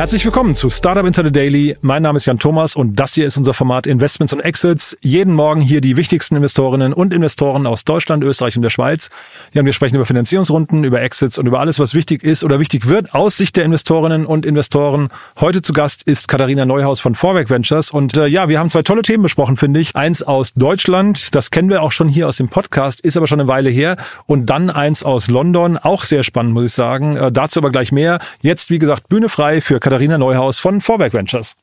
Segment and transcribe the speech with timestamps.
[0.00, 1.76] Herzlich willkommen zu Startup Insider Daily.
[1.82, 4.96] Mein Name ist Jan Thomas und das hier ist unser Format Investments und Exits.
[5.02, 9.10] Jeden Morgen hier die wichtigsten Investorinnen und Investoren aus Deutschland, Österreich und der Schweiz.
[9.52, 12.88] Ja, wir sprechen über Finanzierungsrunden, über Exits und über alles, was wichtig ist oder wichtig
[12.88, 15.10] wird aus Sicht der Investorinnen und Investoren.
[15.38, 18.82] Heute zu Gast ist Katharina Neuhaus von Vorwerk Ventures und äh, ja, wir haben zwei
[18.82, 19.96] tolle Themen besprochen, finde ich.
[19.96, 23.38] Eins aus Deutschland, das kennen wir auch schon hier aus dem Podcast, ist aber schon
[23.38, 27.16] eine Weile her und dann eins aus London, auch sehr spannend, muss ich sagen.
[27.18, 28.18] Äh, dazu aber gleich mehr.
[28.40, 31.54] Jetzt, wie gesagt, Bühne frei für Katharina Neuhaus von Vorwerk Ventures.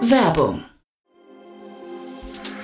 [0.00, 0.64] Werbung.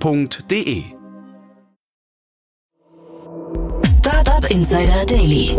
[0.00, 0.84] www.startup.de.
[3.84, 5.56] Startup Insider Daily.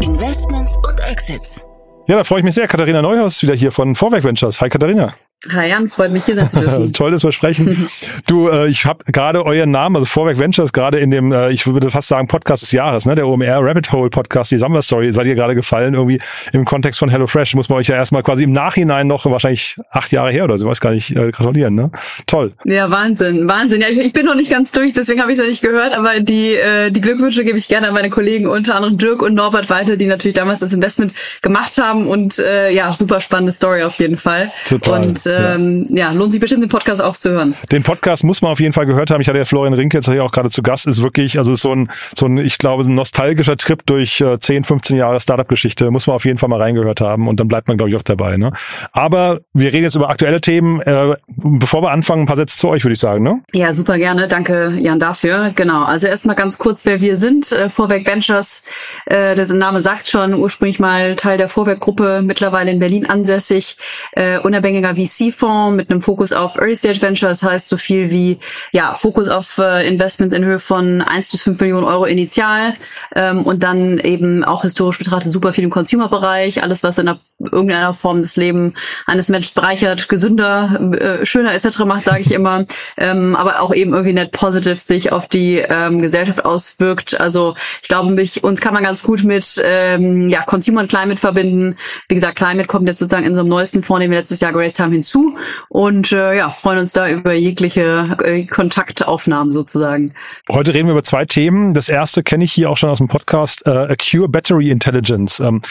[0.00, 1.64] Investments und Exits.
[2.06, 2.68] Ja, da freue ich mich sehr.
[2.68, 4.60] Katharina Neuhaus wieder hier von Vorwerk Ventures.
[4.60, 5.14] Hi Katharina.
[5.52, 6.92] Hi Jan, freut mich hier sein zu dürfen.
[6.92, 7.88] Tolles Versprechen.
[8.26, 11.64] du, äh, ich habe gerade euren Namen, also Vorwerk Ventures, gerade in dem, äh, ich
[11.64, 15.12] würde fast sagen, Podcast des Jahres, ne, der OMR Rabbit Hole Podcast, die Summer Story,
[15.12, 16.20] seid ihr gerade gefallen, irgendwie
[16.52, 17.54] im Kontext von HelloFresh.
[17.54, 20.66] Muss man euch ja erstmal quasi im Nachhinein noch, wahrscheinlich acht Jahre her oder so,
[20.66, 21.92] weiß gar nicht, äh, gratulieren, ne?
[22.26, 22.54] Toll.
[22.64, 23.80] Ja, Wahnsinn, Wahnsinn.
[23.80, 25.96] Ja, ich, ich bin noch nicht ganz durch, deswegen habe ich es noch nicht gehört,
[25.96, 29.34] aber die, äh, die Glückwünsche gebe ich gerne an meine Kollegen, unter anderem Dirk und
[29.34, 33.84] Norbert weiter, die natürlich damals das Investment gemacht haben und äh, ja, super spannende Story
[33.84, 34.50] auf jeden Fall.
[34.66, 35.06] Total.
[35.06, 36.08] Und ähm, ja.
[36.08, 37.54] ja, lohnt sich bestimmt den Podcast auch zu hören.
[37.70, 39.20] Den Podcast muss man auf jeden Fall gehört haben.
[39.20, 40.86] Ich hatte ja Florian Rinke jetzt hier auch gerade zu Gast.
[40.86, 44.38] Ist wirklich, also ist so ein, so ein, ich glaube, ein nostalgischer Trip durch äh,
[44.38, 45.90] 10, 15 Jahre Startup-Geschichte.
[45.90, 48.02] Muss man auf jeden Fall mal reingehört haben und dann bleibt man, glaube ich, auch
[48.02, 48.36] dabei.
[48.36, 48.52] Ne?
[48.92, 50.80] Aber wir reden jetzt über aktuelle Themen.
[50.80, 53.22] Äh, bevor wir anfangen, ein paar Sätze zu euch, würde ich sagen.
[53.22, 53.40] Ne?
[53.52, 54.28] Ja, super gerne.
[54.28, 55.52] Danke, Jan, dafür.
[55.54, 55.84] Genau.
[55.84, 57.52] Also erstmal ganz kurz, wer wir sind.
[57.52, 58.62] Äh, Vorwerk Ventures,
[59.06, 63.76] äh, der Name sagt schon, ursprünglich mal Teil der Vorwerk-Gruppe, mittlerweile in Berlin ansässig,
[64.12, 68.38] äh, unabhängiger VC-Fonds mit einem Fokus auf Early Stage Ventures, heißt so viel wie
[68.72, 72.74] ja Fokus auf äh, Investments in Höhe von 1 bis 5 Millionen Euro initial
[73.14, 77.20] ähm, und dann eben auch historisch betrachtet super viel im Consumer-Bereich, alles was in einer,
[77.38, 78.74] irgendeiner Form das Leben
[79.06, 81.80] eines Menschen bereichert, gesünder, äh, schöner etc.
[81.80, 82.64] macht, sage ich immer,
[82.96, 87.20] ähm, aber auch eben irgendwie net positive sich auf die ähm, Gesellschaft auswirkt.
[87.20, 91.20] Also ich glaube, mich, uns kann man ganz gut mit ähm, ja Consumer und Climate
[91.20, 91.76] verbinden.
[92.08, 94.80] Wie gesagt, Climate kommt jetzt sozusagen in unserem neuesten Fonds, den wir letztes Jahr geraced
[94.80, 95.38] haben, hinzu
[95.68, 100.12] und äh, ja, freuen uns da über jegliche äh, Kontaktaufnahmen sozusagen.
[100.50, 101.74] Heute reden wir über zwei Themen.
[101.74, 105.40] Das erste kenne ich hier auch schon aus dem Podcast, äh, Acure Battery Intelligence.
[105.40, 105.62] Ähm,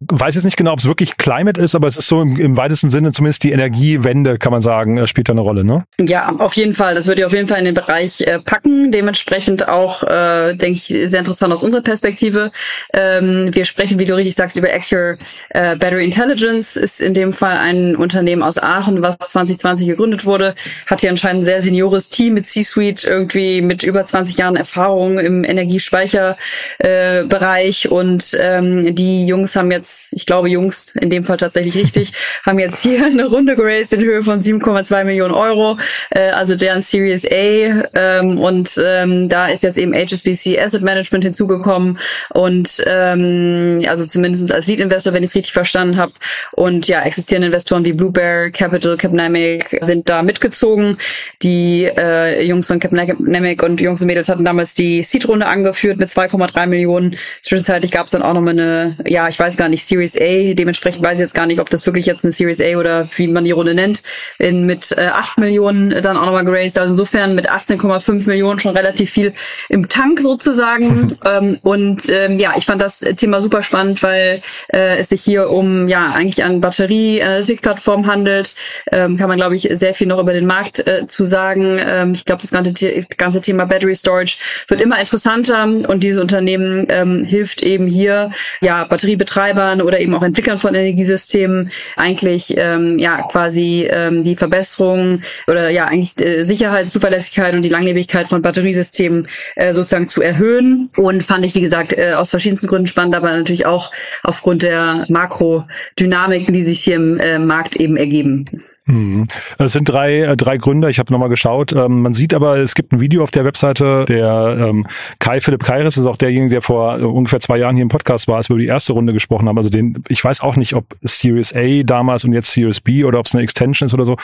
[0.00, 2.56] weiß jetzt nicht genau, ob es wirklich Climate ist, aber es ist so im, im
[2.56, 5.84] weitesten Sinne zumindest die Energiewende, kann man sagen, äh, spielt da eine Rolle, ne?
[6.00, 6.94] Ja, auf jeden Fall.
[6.94, 8.90] Das würde ich auf jeden Fall in den Bereich äh, packen.
[8.90, 12.50] Dementsprechend auch, äh, denke ich, sehr interessant aus unserer Perspektive.
[12.92, 15.18] Ähm, wir sprechen, wie du richtig sagst, über Acure
[15.50, 16.76] äh, Battery Intelligence.
[16.76, 20.54] Ist in dem Fall ein Unternehmen aus Aachen, was 2020 gegründet wurde.
[20.86, 25.18] Hat hier anscheinend ein sehr seniores Team mit C-Suite, irgendwie mit über 20 Jahren Erfahrung
[25.18, 27.84] im Energiespeicherbereich.
[27.84, 32.12] Äh, und ähm, die Jungs haben jetzt, ich glaube Jungs, in dem Fall tatsächlich richtig,
[32.44, 35.78] haben jetzt hier eine Runde geraced in Höhe von 7,2 Millionen Euro.
[36.10, 37.84] Äh, also deren Series A.
[37.94, 41.98] Ähm, und ähm, da ist jetzt eben HSBC Asset Management hinzugekommen.
[42.30, 46.12] Und ähm, also zumindest als Lead-Investor, wenn ich es richtig verstanden habe.
[46.52, 50.98] Und ja, existierende Investoren wie Blue Bear, Capital, Capnamic sind da mitgezogen.
[51.42, 56.08] Die äh, Jungs von Capnamic und Jungs und Mädels hatten damals die Seed-Runde angeführt mit
[56.08, 57.16] 2,3 Millionen.
[57.40, 60.54] Zwischenzeitlich gab es dann auch nochmal eine, ja, ich weiß gar nicht, Series A.
[60.54, 63.28] Dementsprechend weiß ich jetzt gar nicht, ob das wirklich jetzt eine Series A oder wie
[63.28, 64.02] man die Runde nennt,
[64.38, 66.78] in, mit äh, 8 Millionen dann auch nochmal geraced.
[66.78, 69.32] Also insofern mit 18,5 Millionen schon relativ viel
[69.68, 71.16] im Tank sozusagen.
[71.24, 74.42] ähm, und ähm, ja, ich fand das Thema super spannend, weil
[74.72, 78.54] äh, es sich hier um ja eigentlich an Batterie-Analytik-Plattform handelt.
[78.90, 81.78] Ähm, kann man, glaube ich, sehr viel noch über den Markt äh, zu sagen.
[81.80, 84.36] Ähm, ich glaube, das ganze, das ganze Thema Battery Storage
[84.68, 88.30] wird immer interessanter und dieses Unternehmen ähm, hilft eben hier
[88.60, 95.22] ja Batteriebetreibern oder eben auch Entwicklern von Energiesystemen eigentlich ähm, ja quasi ähm, die Verbesserung
[95.46, 100.90] oder ja eigentlich äh, Sicherheit, Zuverlässigkeit und die Langlebigkeit von Batteriesystemen äh, sozusagen zu erhöhen.
[100.96, 103.90] Und fand ich, wie gesagt, äh, aus verschiedensten Gründen spannend, aber natürlich auch
[104.22, 108.44] aufgrund der Makrodynamiken, die sich hier im äh, Markt eben ergeben.
[108.86, 109.26] Mhm.
[109.58, 111.72] Es sind drei, äh, drei Gründer, ich habe nochmal geschaut.
[111.72, 114.86] Ähm, man sieht aber, es gibt ein Video auf der Webseite, der ähm,
[115.20, 118.28] Kai Philipp Kairis ist auch derjenige, der vor äh, ungefähr zwei Jahren hier im Podcast
[118.28, 119.56] war, als wir über die erste Runde gesprochen haben.
[119.56, 123.20] Also den, ich weiß auch nicht, ob Series A damals und jetzt Series B oder
[123.20, 124.16] ob es eine Extension ist oder so.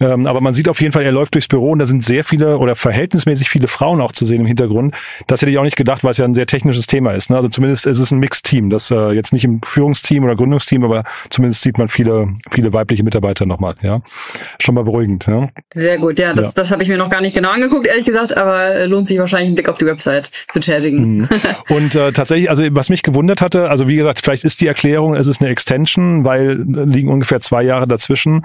[0.00, 2.24] Ähm, aber man sieht auf jeden Fall, er läuft durchs Büro und da sind sehr
[2.24, 4.94] viele oder verhältnismäßig viele Frauen auch zu sehen im Hintergrund.
[5.26, 7.28] Das hätte ich auch nicht gedacht, weil es ja ein sehr technisches Thema ist.
[7.28, 7.36] Ne?
[7.36, 8.70] Also zumindest ist es ein Mixed-Team.
[8.70, 13.02] Das äh, jetzt nicht im Führungsteam oder Gründungsteam, aber zumindest sieht man viele, viele weibliche
[13.02, 13.74] Mitarbeiter nochmal.
[13.82, 13.97] Ja
[14.60, 15.26] schon mal beruhigend.
[15.26, 15.48] Ja?
[15.72, 16.52] Sehr gut, ja, das, ja.
[16.54, 19.18] das habe ich mir noch gar nicht genau angeguckt, ehrlich gesagt, aber äh, lohnt sich
[19.18, 21.18] wahrscheinlich einen Blick auf die Website zu tätigen.
[21.18, 21.28] Mhm.
[21.68, 25.14] Und äh, tatsächlich, also was mich gewundert hatte, also wie gesagt, vielleicht ist die Erklärung,
[25.14, 28.44] es ist eine Extension, weil äh, liegen ungefähr zwei Jahre dazwischen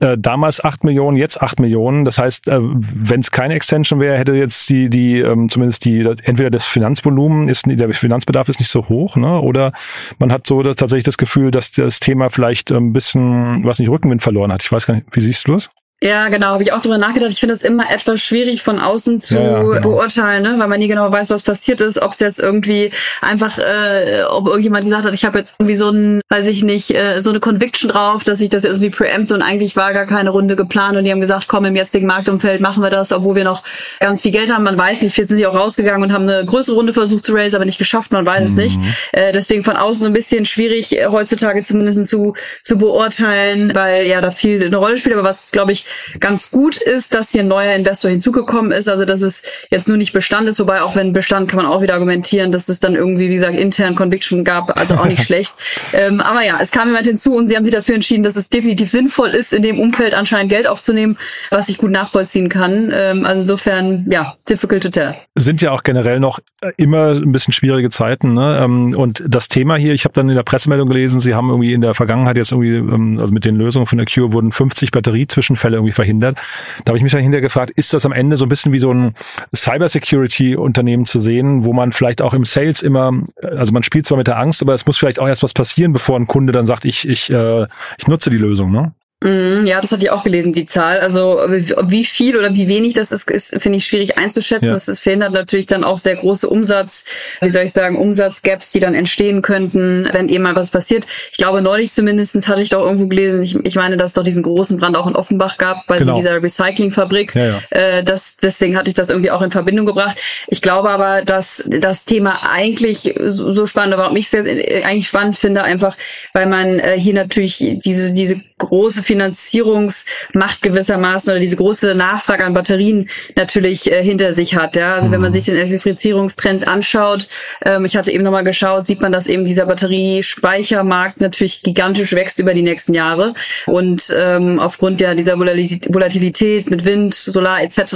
[0.00, 2.04] äh, damals acht Millionen, jetzt acht Millionen.
[2.04, 6.00] Das heißt, äh, wenn es keine Extension wäre, hätte jetzt die, die ähm, zumindest die,
[6.00, 9.40] entweder das Finanzvolumen ist, der Finanzbedarf ist nicht so hoch, ne?
[9.40, 9.72] Oder
[10.18, 13.88] man hat so das, tatsächlich das Gefühl, dass das Thema vielleicht ein bisschen, was nicht
[13.88, 14.62] Rückenwind verloren hat.
[14.62, 15.70] Ich weiß gar nicht, wie siehst du das?
[16.02, 17.30] Ja, genau, habe ich auch drüber nachgedacht.
[17.30, 19.80] Ich finde es immer etwas schwierig von außen zu ja, ja, genau.
[19.80, 20.56] beurteilen, ne?
[20.58, 22.90] weil man nie genau weiß, was passiert ist, ob es jetzt irgendwie
[23.20, 26.90] einfach, äh, ob irgendjemand gesagt hat, ich habe jetzt irgendwie so ein, weiß ich nicht,
[26.90, 30.30] äh, so eine Conviction drauf, dass ich das irgendwie preempt und eigentlich war gar keine
[30.30, 33.44] Runde geplant und die haben gesagt, komm, im jetzigen Marktumfeld machen wir das, obwohl wir
[33.44, 33.62] noch
[34.00, 34.64] ganz viel Geld haben.
[34.64, 37.32] Man weiß nicht, jetzt sind sie auch rausgegangen und haben eine größere Runde versucht zu
[37.32, 38.46] raise, aber nicht geschafft, man weiß mhm.
[38.46, 38.78] es nicht.
[38.80, 38.94] Mhm.
[39.12, 42.34] Äh, deswegen von außen so ein bisschen schwierig, äh, heutzutage zumindest zu,
[42.64, 45.86] zu beurteilen, weil ja da viel eine Rolle spielt, aber was, glaube ich,
[46.20, 49.96] ganz gut ist, dass hier ein neuer Investor hinzugekommen ist, also dass es jetzt nur
[49.96, 52.94] nicht Bestand ist, wobei auch wenn Bestand kann man auch wieder argumentieren, dass es dann
[52.94, 55.52] irgendwie, wie gesagt, intern Conviction gab, also auch nicht schlecht.
[55.92, 58.48] Ähm, aber ja, es kam jemand hinzu und sie haben sich dafür entschieden, dass es
[58.48, 61.16] definitiv sinnvoll ist, in dem Umfeld anscheinend Geld aufzunehmen,
[61.50, 62.90] was ich gut nachvollziehen kann.
[62.92, 65.14] Ähm, also insofern, ja, difficult to tell.
[65.34, 66.40] Sind ja auch generell noch
[66.76, 68.34] immer ein bisschen schwierige Zeiten.
[68.34, 68.60] Ne?
[68.62, 71.72] Ähm, und das Thema hier, ich habe dann in der Pressemeldung gelesen, sie haben irgendwie
[71.72, 74.90] in der Vergangenheit jetzt irgendwie, ähm, also mit den Lösungen von der Cure wurden 50
[74.90, 76.38] Batteriezwischenfälle irgendwie verhindert verhindert.
[76.84, 78.92] Da habe ich mich dahinter gefragt, ist das am Ende so ein bisschen wie so
[78.92, 79.14] ein
[79.54, 84.26] Cybersecurity-Unternehmen zu sehen, wo man vielleicht auch im Sales immer, also man spielt zwar mit
[84.26, 86.84] der Angst, aber es muss vielleicht auch erst was passieren, bevor ein Kunde dann sagt,
[86.84, 87.66] ich, ich, äh,
[87.98, 88.92] ich nutze die Lösung, ne?
[89.22, 90.98] Mm, ja, das hatte ich auch gelesen, die Zahl.
[90.98, 94.66] Also wie viel oder wie wenig das ist, ist finde ich schwierig einzuschätzen.
[94.66, 94.72] Ja.
[94.72, 97.04] Das ist, verhindert natürlich dann auch sehr große Umsatz,
[97.40, 101.06] wie soll ich sagen, Umsatzgaps, die dann entstehen könnten, wenn eben mal was passiert.
[101.30, 104.24] Ich glaube, neulich zumindestens hatte ich doch irgendwo gelesen, ich, ich meine, dass es doch
[104.24, 106.16] diesen großen Brand auch in Offenbach gab, bei genau.
[106.16, 107.34] dieser Recyclingfabrik.
[107.36, 107.60] Ja, ja.
[107.70, 110.20] Äh, das, deswegen hatte ich das irgendwie auch in Verbindung gebracht.
[110.48, 115.36] Ich glaube aber, dass das Thema eigentlich so, spannend, warum ich es äh, eigentlich spannend
[115.36, 115.96] finde, einfach,
[116.32, 122.54] weil man äh, hier natürlich diese, diese große Finanzierungsmacht gewissermaßen oder diese große Nachfrage an
[122.54, 124.74] Batterien natürlich äh, hinter sich hat.
[124.74, 124.94] Ja?
[124.94, 125.12] Also mhm.
[125.12, 125.34] wenn man mhm.
[125.34, 127.28] sich den Elektrifizierungstrend anschaut,
[127.62, 132.38] ähm, ich hatte eben nochmal geschaut, sieht man, dass eben dieser Batteriespeichermarkt natürlich gigantisch wächst
[132.38, 133.34] über die nächsten Jahre
[133.66, 137.94] und ähm, aufgrund ja dieser Volatilität mit Wind, Solar etc.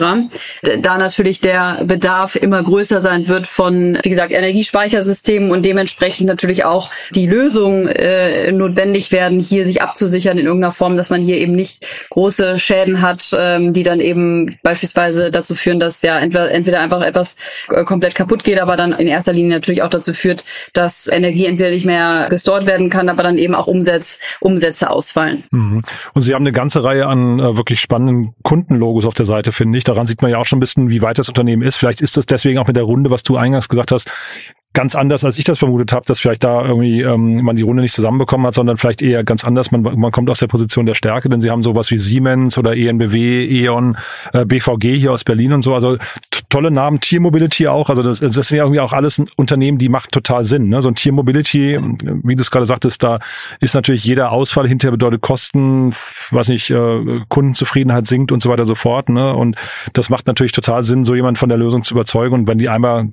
[0.83, 6.67] da natürlich der Bedarf immer größer sein wird von, wie gesagt, Energiespeichersystemen und dementsprechend natürlich
[6.67, 11.39] auch die Lösungen äh, notwendig werden, hier sich abzusichern in irgendeiner Form, dass man hier
[11.39, 16.51] eben nicht große Schäden hat, ähm, die dann eben beispielsweise dazu führen, dass ja entweder,
[16.51, 17.37] entweder einfach etwas
[17.71, 21.47] äh, komplett kaputt geht, aber dann in erster Linie natürlich auch dazu führt, dass Energie
[21.47, 25.45] entweder nicht mehr gestort werden kann, aber dann eben auch Umsätze, Umsätze ausfallen.
[25.53, 25.83] Mhm.
[26.13, 29.79] Und Sie haben eine ganze Reihe an äh, wirklich spannenden Kundenlogos auf der Seite, finde
[29.79, 29.85] ich.
[29.85, 31.77] Daran sieht man ja auch schon ein bisschen, wie weit das Unternehmen ist.
[31.77, 34.11] Vielleicht ist das deswegen auch mit der Runde, was du eingangs gesagt hast,
[34.77, 37.81] ganz anders, als ich das vermutet habe, dass vielleicht da irgendwie ähm, man die Runde
[37.81, 39.71] nicht zusammenbekommen hat, sondern vielleicht eher ganz anders.
[39.71, 42.77] Man, man kommt aus der Position der Stärke, denn sie haben sowas wie Siemens oder
[42.77, 43.97] ENBW, E.ON,
[44.35, 45.75] äh, BVG hier aus Berlin und so.
[45.75, 45.97] Also
[46.51, 47.89] tolle Namen, Tier Mobility auch.
[47.89, 50.69] Also das, das sind ja irgendwie auch alles Unternehmen, die macht total Sinn.
[50.69, 50.83] Ne?
[50.83, 51.81] So ein Tier Mobility,
[52.23, 53.19] wie du es gerade sagtest, da
[53.61, 55.95] ist natürlich jeder Ausfall hinterher bedeutet Kosten,
[56.31, 59.09] was nicht, äh, Kundenzufriedenheit sinkt und so weiter so fort.
[59.09, 59.35] Ne?
[59.35, 59.57] Und
[59.95, 62.35] das macht natürlich total Sinn, so jemand von der Lösung zu überzeugen.
[62.35, 63.09] Und wenn die einmal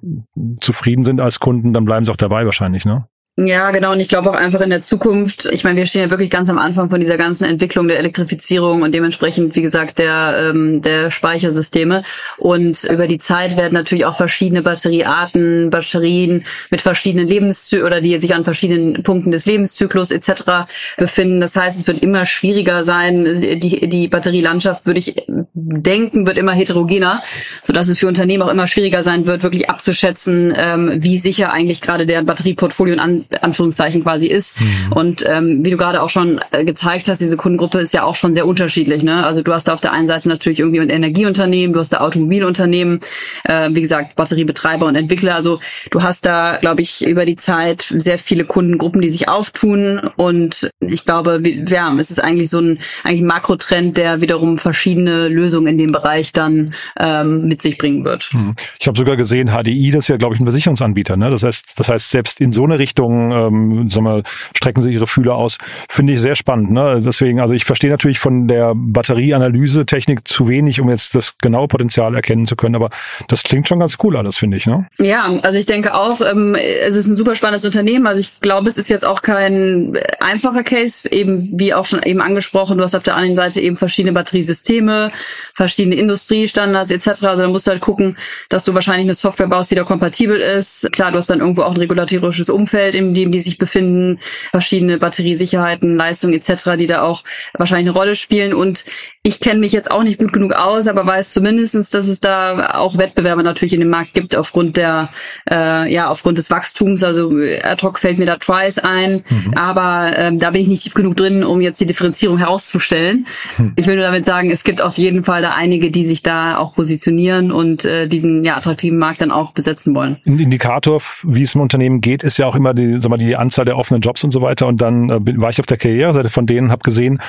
[0.60, 3.08] zufrieden sind als Kunde, Kunden, dann bleiben sie auch dabei wahrscheinlich, ne?
[3.36, 3.94] Ja, genau.
[3.94, 6.52] Und ich glaube auch einfach in der Zukunft, ich meine, wir stehen ja wirklich ganz
[6.52, 11.10] am Anfang von dieser ganzen Entwicklung der Elektrifizierung und dementsprechend, wie gesagt, der, ähm, der
[11.10, 12.04] Speichersysteme.
[12.38, 18.20] Und über die Zeit werden natürlich auch verschiedene Batteriearten, Batterien mit verschiedenen Lebenszyklus oder die
[18.20, 20.68] sich an verschiedenen Punkten des Lebenszyklus etc.
[20.98, 21.42] befinden.
[21.42, 23.26] Das heißt, es wird immer schwieriger sein.
[23.26, 25.16] Die, die Batterielandschaft, würde ich
[25.56, 27.24] denken, wird immer heterogener,
[27.64, 31.82] sodass es für Unternehmen auch immer schwieriger sein wird, wirklich abzuschätzen, ähm, wie sicher eigentlich
[31.82, 34.60] gerade deren Batterieportfolio an in Anführungszeichen quasi ist.
[34.60, 34.92] Mhm.
[34.94, 38.16] Und ähm, wie du gerade auch schon äh, gezeigt hast, diese Kundengruppe ist ja auch
[38.16, 39.04] schon sehr unterschiedlich.
[39.04, 39.26] Ne?
[39.26, 42.02] Also du hast da auf der einen Seite natürlich irgendwie ein Energieunternehmen, du hast da
[42.02, 43.00] Automobilunternehmen,
[43.46, 45.36] äh, wie gesagt, Batteriebetreiber und Entwickler.
[45.36, 45.60] Also
[45.92, 50.00] du hast da, glaube ich, über die Zeit sehr viele Kundengruppen, die sich auftun.
[50.16, 55.28] Und ich glaube, ja, es ist eigentlich so ein eigentlich ein Makrotrend, der wiederum verschiedene
[55.28, 58.24] Lösungen in dem Bereich dann ähm, mit sich bringen wird.
[58.32, 58.56] Hm.
[58.80, 61.18] Ich habe sogar gesehen, HDI, das ist ja, glaube ich, ein Versicherungsanbieter.
[61.18, 61.30] Ne?
[61.30, 64.24] Das heißt, das heißt, selbst in so eine Richtung, ähm, sagen wir,
[64.56, 65.58] strecken sie ihre Fühler aus.
[65.90, 66.72] Finde ich sehr spannend.
[66.72, 67.02] Ne?
[67.04, 72.16] Deswegen, also ich verstehe natürlich von der Batterieanalyse-Technik zu wenig, um jetzt das genaue Potenzial
[72.16, 72.76] erkennen zu können.
[72.76, 72.90] Aber
[73.28, 74.66] das klingt schon ganz cool alles, finde ich.
[74.66, 74.88] Ne?
[75.00, 78.08] Ja, also ich denke auch, ähm, es ist ein super spannendes Unternehmen.
[78.08, 82.22] Also ich glaube, es ist jetzt auch kein einfacher Case, eben wie auch schon eben
[82.22, 82.78] angesprochen.
[82.78, 85.12] Du hast auf der anderen Seite eben verschiedene Batteriesysteme,
[85.54, 87.08] verschiedene Industriestandards etc.
[87.24, 88.18] Also da musst du halt gucken,
[88.50, 90.92] dass du wahrscheinlich eine Software baust, die da kompatibel ist.
[90.92, 94.20] Klar, du hast dann irgendwo auch ein regulatorisches Umfeld, in dem die sich befinden,
[94.52, 98.54] verschiedene Batteriesicherheiten, Leistungen etc., die da auch wahrscheinlich eine Rolle spielen.
[98.54, 98.86] Und
[99.26, 102.72] ich kenne mich jetzt auch nicht gut genug aus, aber weiß zumindestens, dass es da
[102.74, 105.12] auch Wettbewerber natürlich in dem Markt gibt aufgrund der,
[105.50, 107.04] äh, ja, aufgrund des Wachstums.
[107.04, 107.32] Also
[107.64, 109.54] ad hoc fällt mir da Twice ein, mhm.
[109.56, 113.26] aber ähm, da bin ich nicht tief genug drin, um jetzt die Differenzierung herauszustellen.
[113.58, 113.72] Mhm.
[113.78, 116.58] Ich will nur damit sagen, es gibt auf jeden Fall da einige, die sich da
[116.58, 120.18] auch positionieren und äh, diesen ja attraktiven Markt dann auch besetzen wollen.
[120.26, 123.38] Ein Indikator, wie es im Unternehmen geht, ist ja auch immer die, sag mal, die
[123.38, 124.68] Anzahl der offenen Jobs und so weiter.
[124.68, 127.22] Und dann äh, war ich auf der Karriereseite von denen, habe gesehen,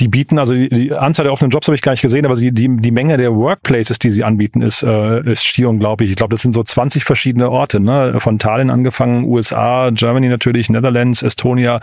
[0.00, 2.34] die bieten also die, die Anzahl der offenen Jobs habe ich gar nicht gesehen, aber
[2.34, 6.08] sie, die, die Menge der Workplaces, die sie anbieten, ist, äh, ist schier unglaublich.
[6.08, 8.16] Ich glaube, das sind so 20 verschiedene Orte, ne?
[8.20, 11.80] Von Tallinn angefangen, USA, Germany natürlich, Netherlands, Estonia,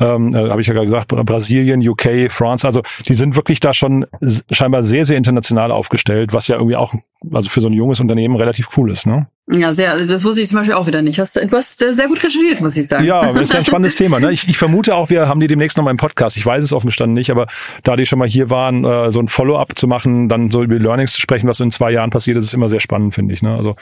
[0.00, 2.66] ähm, äh, habe ich ja gerade gesagt, Brasilien, UK, France.
[2.66, 4.06] Also die sind wirklich da schon
[4.50, 6.94] scheinbar sehr, sehr international aufgestellt, was ja irgendwie auch,
[7.32, 9.26] also für so ein junges Unternehmen relativ cool ist, ne?
[9.46, 11.18] Ja, sehr, das wusste ich zum Beispiel auch wieder nicht.
[11.18, 13.04] Hast, du hast äh, sehr gut recherchiert, muss ich sagen.
[13.04, 14.18] Ja, das ist ja ein spannendes Thema.
[14.18, 14.32] Ne?
[14.32, 16.38] Ich, ich vermute auch, wir haben die demnächst noch mal im Podcast.
[16.38, 17.46] Ich weiß es offen gestanden nicht, aber
[17.82, 20.76] da die schon mal hier waren, äh, so ein Follow-up zu machen, dann so über
[20.76, 23.42] Learnings zu sprechen, was in zwei Jahren passiert ist, ist immer sehr spannend, finde ich.
[23.42, 23.54] Ne?
[23.54, 23.76] Also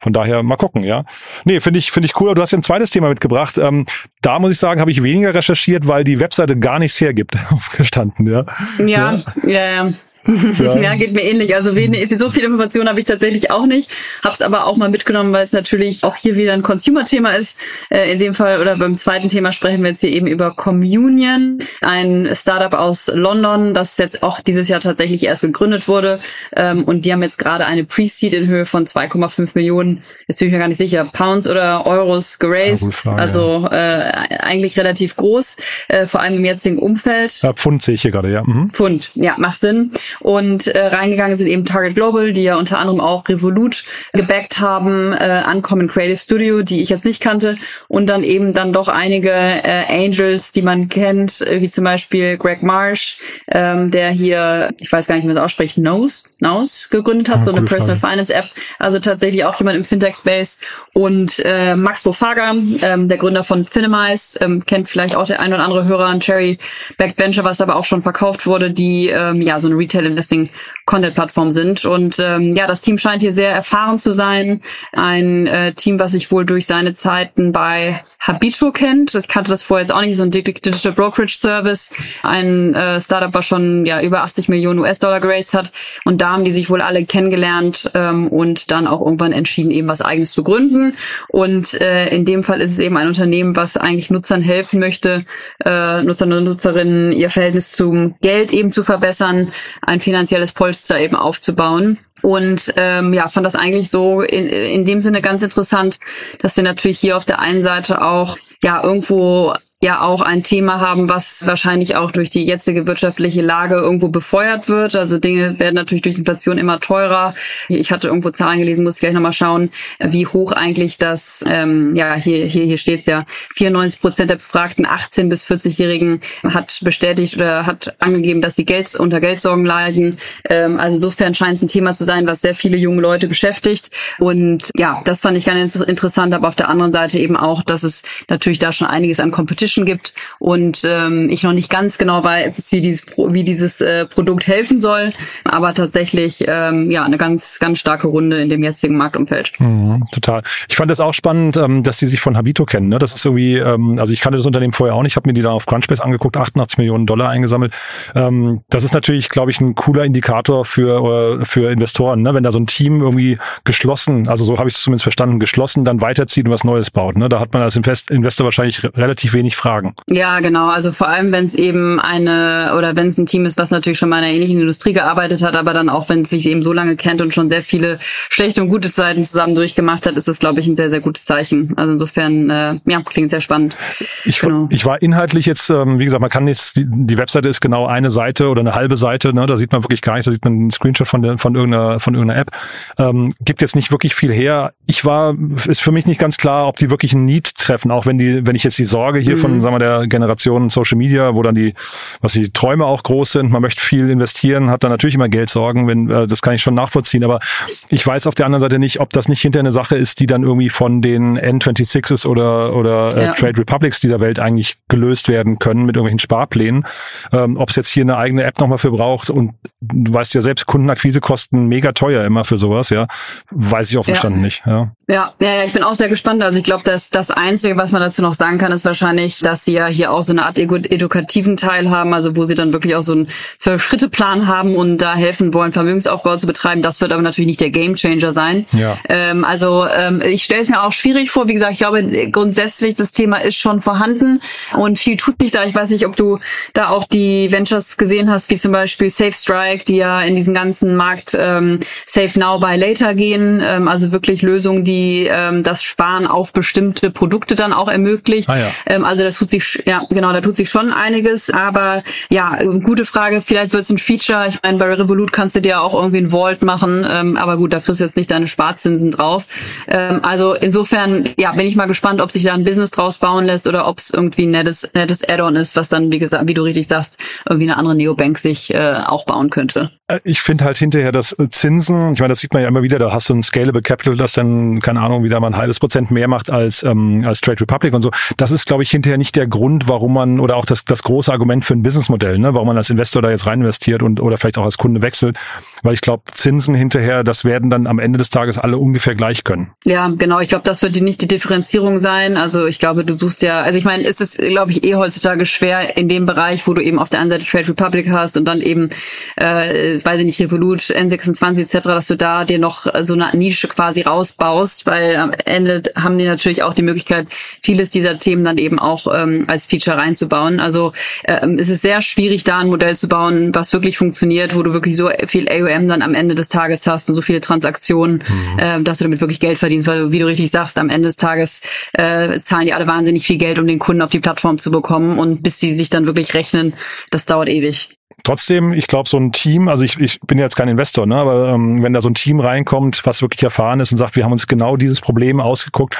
[0.00, 1.04] von daher mal gucken, ja.
[1.44, 2.32] Nee, finde ich, finde ich cool.
[2.36, 3.58] Du hast ja ein zweites Thema mitgebracht.
[3.58, 3.86] Ähm,
[4.22, 8.28] da muss ich sagen, habe ich weniger recherchiert, weil die Webseite gar nichts hergibt, aufgestanden,
[8.28, 8.46] ja.
[8.78, 9.70] Ja, ja, ja.
[9.86, 9.92] Ja.
[10.82, 11.54] ja, geht mir ähnlich.
[11.54, 13.90] Also so viele Informationen habe ich tatsächlich auch nicht.
[14.22, 17.56] Habe es aber auch mal mitgenommen, weil es natürlich auch hier wieder ein Consumer-Thema ist.
[17.90, 21.60] Äh, in dem Fall oder beim zweiten Thema sprechen wir jetzt hier eben über Communion,
[21.80, 26.20] ein Startup aus London, das jetzt auch dieses Jahr tatsächlich erst gegründet wurde.
[26.54, 30.48] Ähm, und die haben jetzt gerade eine Pre-Seed in Höhe von 2,5 Millionen, jetzt bin
[30.48, 32.94] ich mir gar nicht sicher, Pounds oder Euros geraced.
[32.94, 34.10] Frage, also äh,
[34.40, 35.56] eigentlich relativ groß,
[35.88, 37.42] äh, vor allem im jetzigen Umfeld.
[37.42, 38.42] Ja, Pfund sehe ich hier gerade, ja.
[38.44, 38.70] Mhm.
[38.70, 39.90] Pfund, ja, macht Sinn.
[40.20, 45.12] Und äh, reingegangen sind eben Target Global, die ja unter anderem auch Revolut gebackt haben,
[45.12, 47.56] äh, Uncommon Creative Studio, die ich jetzt nicht kannte,
[47.88, 52.36] und dann eben dann doch einige äh, Angels, die man kennt, äh, wie zum Beispiel
[52.36, 53.18] Greg Marsh,
[53.50, 57.38] ähm, der hier, ich weiß gar nicht, wie man es ausspricht, Nose, Nose gegründet hat,
[57.38, 58.12] ja, so eine Personal Frage.
[58.12, 60.58] Finance App, also tatsächlich auch jemand im Fintech-Space.
[60.92, 65.52] Und äh, Max Bofaga, ähm, der Gründer von Finemize, ähm, kennt vielleicht auch der ein
[65.52, 66.58] oder andere Hörer an Cherry
[66.98, 70.06] Backed Venture, was aber auch schon verkauft wurde, die ähm, ja so eine Retail Retail
[70.06, 70.50] Investing
[70.86, 71.84] Content Plattform sind.
[71.84, 74.60] Und ähm, ja, das Team scheint hier sehr erfahren zu sein.
[74.92, 79.14] Ein äh, Team, was sich wohl durch seine Zeiten bei Habito kennt.
[79.14, 81.90] Ich kannte das vorher jetzt auch nicht, so ein Digital Brokerage Service.
[82.22, 85.70] Ein äh, Startup, was schon ja über 80 Millionen US-Dollar geraced hat.
[86.04, 89.88] Und da haben die sich wohl alle kennengelernt ähm, und dann auch irgendwann entschieden, eben
[89.88, 90.96] was eigenes zu gründen.
[91.28, 95.24] Und äh, in dem Fall ist es eben ein Unternehmen, was eigentlich Nutzern helfen möchte,
[95.64, 99.52] äh, Nutzer und Nutzerinnen ihr Verhältnis zum Geld eben zu verbessern,
[99.90, 101.98] ein finanzielles Polster eben aufzubauen.
[102.22, 105.98] Und ähm, ja, fand das eigentlich so in, in dem Sinne ganz interessant,
[106.38, 109.52] dass wir natürlich hier auf der einen Seite auch ja irgendwo
[109.82, 114.68] ja auch ein Thema haben, was wahrscheinlich auch durch die jetzige wirtschaftliche Lage irgendwo befeuert
[114.68, 114.94] wird.
[114.94, 117.34] Also Dinge werden natürlich durch Inflation immer teurer.
[117.70, 121.96] Ich hatte irgendwo Zahlen gelesen, muss ich gleich nochmal schauen, wie hoch eigentlich das, ähm,
[121.96, 127.36] ja, hier, hier, hier steht's ja, 94 Prozent der befragten 18- bis 40-Jährigen hat bestätigt
[127.36, 130.18] oder hat angegeben, dass sie Geld unter Geldsorgen leiden.
[130.44, 133.88] Ähm, also insofern scheint es ein Thema zu sein, was sehr viele junge Leute beschäftigt.
[134.18, 137.82] Und ja, das fand ich ganz interessant, aber auf der anderen Seite eben auch, dass
[137.82, 141.98] es natürlich da schon einiges an Competition Competition gibt und ähm, ich noch nicht ganz
[141.98, 145.10] genau weiß, wie dieses, wie dieses äh, Produkt helfen soll,
[145.44, 149.52] aber tatsächlich ähm, ja eine ganz, ganz starke Runde in dem jetzigen Marktumfeld.
[149.58, 150.42] Mhm, total.
[150.68, 152.88] Ich fand das auch spannend, ähm, dass sie sich von Habito kennen.
[152.88, 152.98] Ne?
[152.98, 155.42] Das ist irgendwie, ähm, also ich kannte das Unternehmen vorher auch nicht, habe mir die
[155.42, 157.74] da auf Crunchbase angeguckt, 88 Millionen Dollar eingesammelt.
[158.14, 162.34] Ähm, das ist natürlich, glaube ich, ein cooler Indikator für, äh, für Investoren, ne?
[162.34, 165.84] wenn da so ein Team irgendwie geschlossen, also so habe ich es zumindest verstanden, geschlossen
[165.84, 167.16] dann weiterzieht und was Neues baut.
[167.16, 167.28] Ne?
[167.28, 169.94] Da hat man als Invest Investor wahrscheinlich relativ wenig Fragen.
[170.08, 170.68] Ja, genau.
[170.68, 173.98] Also vor allem, wenn es eben eine oder wenn es ein Team ist, was natürlich
[173.98, 176.62] schon mal in einer ähnlichen Industrie gearbeitet hat, aber dann auch, wenn es sich eben
[176.62, 180.28] so lange kennt und schon sehr viele schlechte und gute Zeiten zusammen durchgemacht hat, ist
[180.28, 181.74] das, glaube ich, ein sehr, sehr gutes Zeichen.
[181.76, 183.76] Also insofern, äh, ja, klingt sehr spannend.
[184.24, 184.66] Ich, genau.
[184.70, 187.86] ich war inhaltlich jetzt, ähm, wie gesagt, man kann jetzt, die, die Webseite ist genau
[187.86, 189.44] eine Seite oder eine halbe Seite, ne?
[189.44, 192.00] da sieht man wirklich gar nichts, da sieht man einen Screenshot von, der, von, irgendeiner,
[192.00, 192.50] von irgendeiner App.
[192.98, 194.72] Ähm, gibt jetzt nicht wirklich viel her.
[194.86, 195.34] Ich war,
[195.66, 198.46] ist für mich nicht ganz klar, ob die wirklich ein Need treffen, auch wenn die,
[198.46, 199.40] wenn ich jetzt die Sorge hier mhm.
[199.40, 201.74] von, sagen wir, der Generation Social Media, wo dann die,
[202.20, 205.86] was die Träume auch groß sind, man möchte viel investieren, hat dann natürlich immer Geldsorgen,
[205.88, 207.40] wenn, äh, das kann ich schon nachvollziehen, aber
[207.88, 210.26] ich weiß auf der anderen Seite nicht, ob das nicht hinter eine Sache ist, die
[210.26, 213.32] dann irgendwie von den N26s oder, oder äh, ja.
[213.32, 216.86] Trade Republics dieser Welt eigentlich gelöst werden können mit irgendwelchen Sparplänen.
[217.32, 220.42] Ähm, ob es jetzt hier eine eigene App nochmal für braucht und du weißt ja
[220.42, 223.06] selbst, Kundenakquise kosten mega teuer immer für sowas, ja.
[223.50, 224.30] Weiß ich offen ja.
[224.30, 224.92] nicht, ja.
[225.08, 226.40] Ja, ja, ja, ich bin auch sehr gespannt.
[226.42, 229.64] Also ich glaube, dass das Einzige, was man dazu noch sagen kann, ist wahrscheinlich, dass
[229.64, 232.94] sie ja hier auch so eine Art edukativen Teil haben, also wo sie dann wirklich
[232.94, 233.28] auch so einen
[233.58, 236.82] Zwölf-Schritte-Plan haben und da helfen wollen, Vermögensaufbau zu betreiben.
[236.82, 238.66] Das wird aber natürlich nicht der Gamechanger sein.
[238.72, 238.98] Ja.
[239.08, 241.48] Ähm, also ähm, ich stelle es mir auch schwierig vor.
[241.48, 244.40] Wie gesagt, ich glaube grundsätzlich das Thema ist schon vorhanden
[244.76, 245.64] und viel tut sich da.
[245.64, 246.38] Ich weiß nicht, ob du
[246.72, 250.54] da auch die Ventures gesehen hast, wie zum Beispiel Safe Strike, die ja in diesen
[250.54, 255.62] ganzen Markt ähm, Safe Now Buy Later gehen, ähm, also wirklich Lösungen, die die ähm,
[255.62, 258.48] das Sparen auf bestimmte Produkte dann auch ermöglicht.
[258.48, 258.70] Ah, ja.
[258.86, 261.50] ähm, also da tut sich, ja genau, da tut sich schon einiges.
[261.50, 264.46] Aber ja, gute Frage, vielleicht wird es ein Feature.
[264.48, 267.72] Ich meine, bei Revolut kannst du dir auch irgendwie ein Vault machen, ähm, aber gut,
[267.72, 269.46] da kriegst du jetzt nicht deine Sparzinsen drauf.
[269.88, 273.46] Ähm, also insofern, ja, bin ich mal gespannt, ob sich da ein Business draus bauen
[273.46, 276.54] lässt oder ob es irgendwie ein nettes, nettes Add-on ist, was dann, wie gesagt, wie
[276.54, 277.16] du richtig sagst,
[277.48, 279.90] irgendwie eine andere Neobank sich äh, auch bauen könnte.
[280.10, 282.82] Äh, ich finde halt hinterher, dass äh, Zinsen, ich meine, das sieht man ja immer
[282.82, 285.78] wieder, da hast du ein Scalable Capital, das dann, keine Ahnung, wieder mal ein halbes
[285.78, 288.10] Prozent mehr macht als, ähm, als Trade Republic und so.
[288.36, 291.32] Das ist, glaube ich, hinterher nicht der Grund, warum man, oder auch das, das große
[291.32, 294.38] Argument für ein Businessmodell, ne, warum man als Investor da jetzt rein investiert und oder
[294.38, 295.36] vielleicht auch als Kunde wechselt.
[295.82, 299.44] Weil ich glaube, Zinsen hinterher, das werden dann am Ende des Tages alle ungefähr gleich
[299.44, 299.70] können.
[299.84, 300.40] Ja, genau.
[300.40, 302.36] Ich glaube, das wird die, nicht die Differenzierung sein.
[302.36, 305.46] Also ich glaube, du suchst ja, also ich meine, es ist, glaube ich, eh heutzutage
[305.46, 308.44] schwer in dem Bereich, wo du eben auf der einen Seite Trade Republic hast und
[308.44, 308.90] dann eben,
[309.36, 313.68] äh, weiß ich nicht, Revolut N26 etc., dass du da dir noch so eine Nische
[313.68, 317.28] quasi rausbaust, weil am Ende haben die natürlich auch die Möglichkeit,
[317.62, 320.60] vieles dieser Themen dann eben auch ähm, als Feature reinzubauen.
[320.60, 320.92] Also
[321.24, 324.72] ähm, es ist sehr schwierig, da ein Modell zu bauen, was wirklich funktioniert, wo du
[324.72, 328.58] wirklich so viel AUM dann am Ende des Tages hast und so viele Transaktionen, mhm.
[328.58, 331.16] äh, dass du damit wirklich Geld verdienst, weil wie du richtig sagst, am Ende des
[331.16, 331.60] Tages
[331.92, 335.18] äh, zahlen die alle wahnsinnig viel Geld, um den Kunden auf die Plattform zu bekommen
[335.18, 336.74] und bis die sich dann wirklich rechnen,
[337.10, 337.99] das dauert ewig.
[338.22, 341.50] Trotzdem, ich glaube, so ein Team, also ich, ich bin jetzt kein Investor, ne, aber
[341.50, 344.32] ähm, wenn da so ein Team reinkommt, was wirklich erfahren ist und sagt, wir haben
[344.32, 345.96] uns genau dieses Problem ausgeguckt,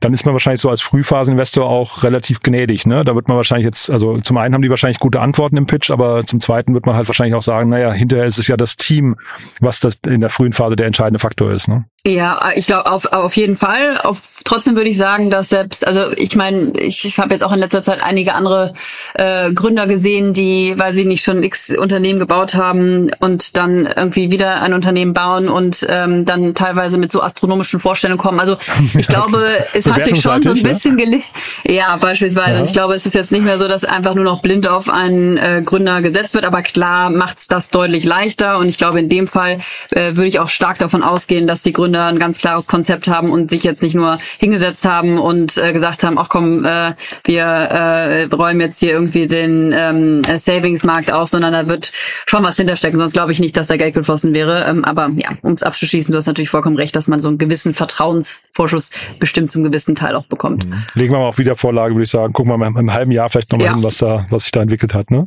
[0.00, 2.86] dann ist man wahrscheinlich so als Frühphaseninvestor auch relativ gnädig.
[2.86, 3.04] Ne?
[3.04, 5.90] Da wird man wahrscheinlich jetzt, also zum einen haben die wahrscheinlich gute Antworten im Pitch,
[5.90, 8.76] aber zum zweiten wird man halt wahrscheinlich auch sagen, naja, hinterher ist es ja das
[8.76, 9.16] Team,
[9.60, 11.68] was das in der frühen Phase der entscheidende Faktor ist.
[11.68, 11.84] Ne?
[12.04, 13.96] Ja, ich glaube auf, auf jeden Fall.
[13.98, 17.52] Auf, trotzdem würde ich sagen, dass selbst, also ich meine, ich, ich habe jetzt auch
[17.52, 18.72] in letzter Zeit einige andere
[19.14, 24.32] äh, Gründer gesehen, die, weil sie nicht schon x Unternehmen gebaut haben und dann irgendwie
[24.32, 28.40] wieder ein Unternehmen bauen und ähm, dann teilweise mit so astronomischen Vorstellungen kommen.
[28.40, 28.56] Also
[28.98, 31.04] ich glaube, es hat sich schon so ein bisschen ja?
[31.04, 31.26] gelegt.
[31.62, 32.58] Ja, beispielsweise.
[32.58, 32.64] Ja.
[32.64, 35.36] Ich glaube, es ist jetzt nicht mehr so, dass einfach nur noch blind auf einen
[35.36, 38.58] äh, Gründer gesetzt wird, aber klar macht's das deutlich leichter.
[38.58, 39.60] Und ich glaube, in dem Fall
[39.90, 43.06] äh, würde ich auch stark davon ausgehen, dass die Gründer Gründer ein ganz klares Konzept
[43.06, 46.94] haben und sich jetzt nicht nur hingesetzt haben und äh, gesagt haben, ach komm, äh,
[47.24, 51.92] wir äh, räumen jetzt hier irgendwie den ähm, Savings-Markt auf, sondern da wird
[52.26, 54.64] schon was hinterstecken, sonst glaube ich nicht, dass da Geld geflossen wäre.
[54.66, 57.36] Ähm, aber ja, um es abzuschließen, du hast natürlich vollkommen recht, dass man so einen
[57.36, 60.66] gewissen Vertrauensvorschuss bestimmt zum gewissen Teil auch bekommt.
[60.66, 60.84] Mhm.
[60.94, 62.32] Legen wir mal auf Wiedervorlage, würde ich sagen.
[62.32, 63.74] Gucken wir mal im halben Jahr vielleicht nochmal ja.
[63.74, 65.10] hin, was da, was sich da entwickelt hat.
[65.10, 65.26] Ne?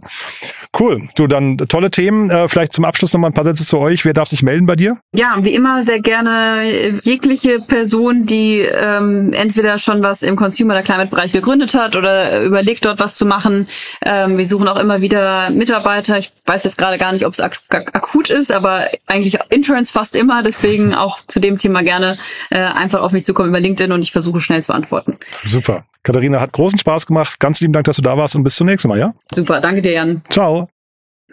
[0.78, 1.08] Cool.
[1.16, 2.32] Du, dann tolle Themen.
[2.32, 4.04] Äh, vielleicht zum Abschluss nochmal ein paar Sätze zu euch.
[4.04, 4.98] Wer darf sich melden bei dir?
[5.14, 10.84] Ja, wie immer sehr gerne jegliche Person, die ähm, entweder schon was im Consumer- oder
[10.84, 13.68] Climate-Bereich gegründet hat oder überlegt, dort was zu machen.
[14.04, 16.18] Ähm, wir suchen auch immer wieder Mitarbeiter.
[16.18, 20.16] Ich weiß jetzt gerade gar nicht, ob es ak akut ist, aber eigentlich Interns fast
[20.16, 20.44] immer.
[20.44, 22.18] Deswegen auch zu dem Thema gerne
[22.50, 25.18] äh, einfach auf mich zukommen über LinkedIn und ich versuche schnell zu antworten.
[25.44, 25.86] Super.
[26.04, 27.40] Katharina, hat großen Spaß gemacht.
[27.40, 29.14] Ganz lieben Dank, dass du da warst und bis zum nächsten Mal, ja?
[29.34, 30.22] Super, danke dir, Jan.
[30.30, 30.70] Ciao.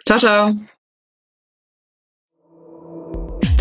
[0.05, 0.55] Ciao, ciao.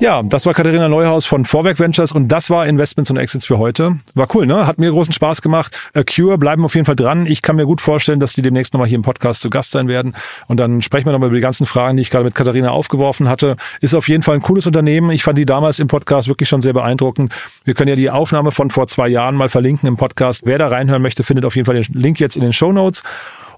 [0.00, 3.58] Ja, das war Katharina Neuhaus von Vorwerk Ventures und das war Investments und Exits für
[3.58, 3.98] heute.
[4.14, 4.66] War cool, ne?
[4.66, 5.78] Hat mir großen Spaß gemacht.
[6.08, 7.26] Cure bleiben auf jeden Fall dran.
[7.26, 9.88] Ich kann mir gut vorstellen, dass die demnächst nochmal hier im Podcast zu Gast sein
[9.88, 10.16] werden.
[10.46, 13.28] Und dann sprechen wir nochmal über die ganzen Fragen, die ich gerade mit Katharina aufgeworfen
[13.28, 13.56] hatte.
[13.82, 15.10] Ist auf jeden Fall ein cooles Unternehmen.
[15.10, 17.34] Ich fand die damals im Podcast wirklich schon sehr beeindruckend.
[17.64, 20.46] Wir können ja die Aufnahme von vor zwei Jahren mal verlinken im Podcast.
[20.46, 23.02] Wer da reinhören möchte, findet auf jeden Fall den Link jetzt in den Show Notes.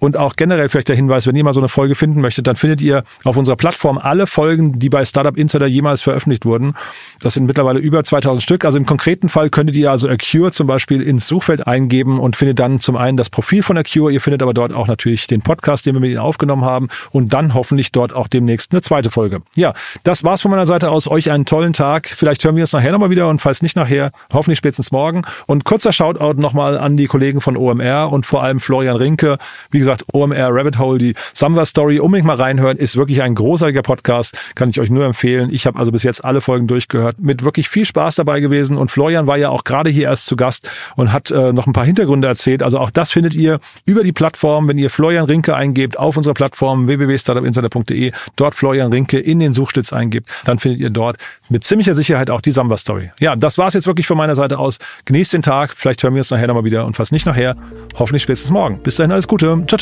[0.03, 2.57] Und auch generell vielleicht der Hinweis, wenn ihr mal so eine Folge finden möchtet, dann
[2.57, 6.75] findet ihr auf unserer Plattform alle Folgen, die bei Startup Insider jemals veröffentlicht wurden.
[7.21, 8.65] Das sind mittlerweile über 2000 Stück.
[8.65, 12.59] Also im konkreten Fall könntet ihr also Acure zum Beispiel ins Suchfeld eingeben und findet
[12.59, 14.11] dann zum einen das Profil von Acure.
[14.11, 17.33] Ihr findet aber dort auch natürlich den Podcast, den wir mit ihnen aufgenommen haben und
[17.33, 19.43] dann hoffentlich dort auch demnächst eine zweite Folge.
[19.55, 21.07] Ja, das war's von meiner Seite aus.
[21.07, 22.09] Euch einen tollen Tag.
[22.09, 25.23] Vielleicht hören wir uns nachher nochmal wieder und falls nicht nachher, hoffentlich spätestens morgen.
[25.47, 29.39] Und kurzer Shoutout nochmal an die Kollegen von OMR und vor allem Florian Rinke.
[29.71, 33.83] Wie gesagt, OMR Rabbit Hole, die Samba Story, unbedingt mal reinhören, ist wirklich ein großartiger
[33.83, 35.51] Podcast, kann ich euch nur empfehlen.
[35.53, 38.91] Ich habe also bis jetzt alle Folgen durchgehört, mit wirklich viel Spaß dabei gewesen und
[38.91, 41.85] Florian war ja auch gerade hier erst zu Gast und hat äh, noch ein paar
[41.85, 42.63] Hintergründe erzählt.
[42.63, 46.35] Also auch das findet ihr über die Plattform, wenn ihr Florian Rinke eingebt auf unserer
[46.35, 51.17] Plattform www.startupinsider.de, dort Florian Rinke in den Suchstitz eingibt, dann findet ihr dort
[51.49, 53.11] mit ziemlicher Sicherheit auch die Samba Story.
[53.21, 54.79] Ja, das war's jetzt wirklich von meiner Seite aus.
[55.05, 57.57] Genießt den Tag, vielleicht hören wir uns nachher nochmal wieder und falls nicht nachher,
[57.99, 58.79] hoffentlich spätestens morgen.
[58.83, 59.65] Bis dahin alles Gute.
[59.67, 59.79] Ciao,